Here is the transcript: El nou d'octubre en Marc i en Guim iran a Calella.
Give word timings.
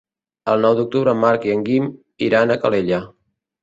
El 0.53 0.63
nou 0.67 0.77
d'octubre 0.79 1.15
en 1.17 1.21
Marc 1.25 1.47
i 1.51 1.55
en 1.59 1.63
Guim 1.69 1.89
iran 2.31 2.59
a 2.59 2.63
Calella. 2.67 3.09